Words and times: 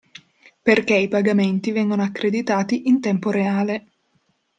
Perché 0.63 0.95
i 0.97 1.07
pagamenti 1.07 1.71
vengono 1.71 2.01
accreditati 2.01 2.87
in 2.87 2.99
tempo 3.01 3.29
reale. 3.29 3.87